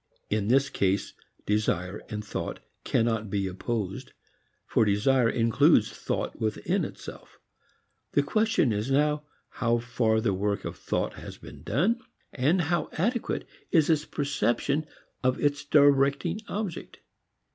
In 0.31 0.47
this 0.47 0.71
case 0.71 1.13
desire 1.45 2.01
and 2.09 2.25
thought 2.25 2.59
cannot 2.83 3.29
be 3.29 3.45
opposed, 3.45 4.13
for 4.65 4.83
desire 4.83 5.29
includes 5.29 5.91
thought 5.91 6.39
within 6.41 6.83
itself. 6.83 7.37
The 8.13 8.23
question 8.23 8.73
is 8.73 8.89
now 8.89 9.25
how 9.49 9.77
far 9.77 10.19
the 10.19 10.33
work 10.33 10.65
of 10.65 10.75
thought 10.75 11.13
has 11.13 11.37
been 11.37 11.61
done, 11.61 12.01
how 12.59 12.89
adequate 12.93 13.47
is 13.69 13.91
its 13.91 14.05
perception 14.05 14.87
of 15.23 15.39
its 15.39 15.63
directing 15.65 16.39
object. 16.47 16.97